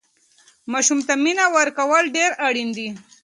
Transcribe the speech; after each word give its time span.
ماسوم 0.71 0.99
ته 1.07 1.13
مینه 1.23 1.45
ورکول 1.57 2.05
ډېر 2.17 2.31
اړین 2.47 2.69
دي. 2.77 2.89